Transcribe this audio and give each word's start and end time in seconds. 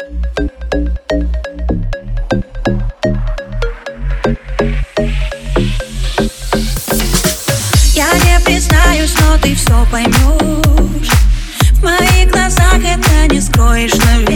Я 0.00 0.06
не 8.14 8.40
признаюсь, 8.42 9.12
но 9.20 9.36
ты 9.36 9.54
все 9.54 9.86
поймешь 9.90 11.10
В 11.72 11.82
моих 11.82 12.30
глазах 12.30 12.78
это 12.82 13.26
не 13.30 13.42
скроешь, 13.42 13.92
наверное 14.06 14.29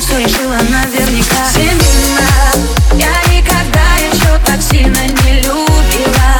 все 0.00 0.18
решила 0.18 0.56
наверняка. 0.70 1.46
Семена 1.52 2.30
Я 2.94 3.34
никогда 3.34 3.86
еще 4.00 4.38
так 4.46 4.60
сильно 4.62 4.98
не 5.06 5.40
любила. 5.42 6.32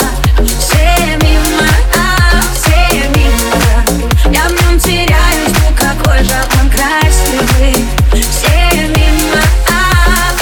Все 0.58 1.18
мимо, 1.22 1.68
а 1.94 2.40
все 2.54 3.08
мимо 3.10 4.32
Я 4.32 4.44
в 4.48 4.62
нем 4.62 4.80
теряюсь, 4.80 5.52
ну 5.60 5.74
какой 5.76 6.24
же 6.24 6.36
он 6.60 6.70
красивый. 6.70 7.84
Все 8.12 8.86
мимо, 8.96 9.42
а, 9.68 10.32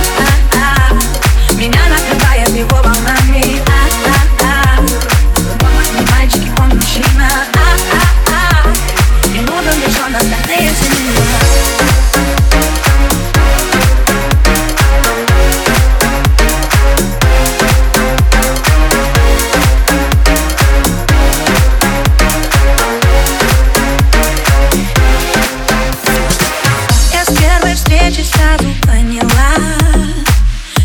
встречи 28.10 28.27
сразу 28.27 28.69
поняла 28.83 29.55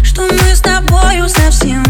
Что 0.03 0.22
мы 0.22 0.56
с 0.56 0.62
тобою 0.62 1.28
совсем 1.28 1.88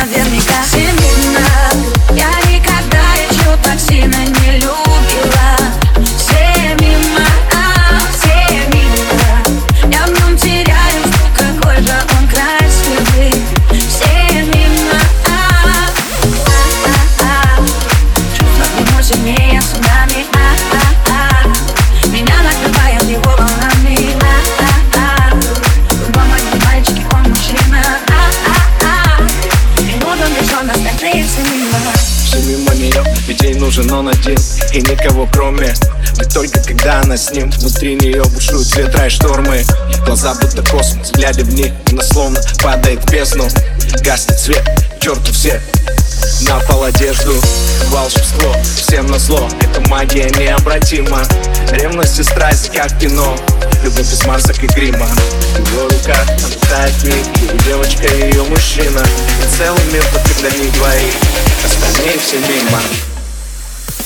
наверняка. 0.00 0.64
Семена 0.64 1.46
Я 2.10 2.30
никогда 2.50 3.02
еще 3.30 3.56
так 3.62 3.78
сильно 3.80 4.16
не 4.16 4.58
любила 4.58 5.65
нужен 33.76 33.92
он 33.92 34.08
один 34.08 34.38
И 34.72 34.80
никого 34.80 35.28
кроме 35.32 35.74
Ведь 36.18 36.32
только 36.32 36.60
когда 36.60 37.00
она 37.00 37.16
с 37.16 37.30
ним. 37.30 37.50
Внутри 37.50 37.94
нее 37.96 38.22
бушуют 38.24 38.74
ветра 38.76 39.06
и 39.06 39.10
штормы. 39.10 39.64
Глаза 40.04 40.34
будто 40.34 40.62
космос, 40.62 41.12
глядя 41.12 41.44
в 41.44 41.52
них 41.52 41.72
Она 41.90 42.02
словно 42.02 42.40
падает 42.62 43.00
в 43.04 43.10
бездну. 43.10 43.48
Гаснет 44.02 44.38
свет, 44.38 44.64
черту 45.00 45.32
все 45.32 45.60
на 46.42 46.58
пол 46.60 46.84
одежду. 46.84 47.34
Волшебство, 47.90 48.54
всем 48.76 49.06
на 49.06 49.18
зло 49.18 49.48
Эта 49.60 49.80
магия 49.88 50.28
необратима. 50.38 51.22
Ревность 51.72 52.18
и 52.18 52.22
страсть, 52.22 52.72
как 52.72 52.98
кино. 52.98 53.36
Любовь 53.82 54.10
без 54.10 54.24
масок 54.26 54.62
и 54.62 54.66
грима. 54.68 55.08
Его 55.58 55.84
руках 55.84 56.26
обитает 56.28 57.04
миг 57.04 57.26
Его 57.42 57.58
девочка 57.66 58.06
ее 58.06 58.42
мужчина. 58.44 59.00
И 59.00 59.56
целый 59.56 59.84
мир 59.92 60.04
только 60.12 60.40
для 60.40 60.50
них 60.50 60.72
двоих 60.74 61.14
Остальные 61.64 62.18
все 62.18 62.38
мимо 62.38 62.80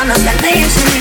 one 0.00 0.10
of 0.10 0.16
the 0.24 0.32
names 0.40 0.99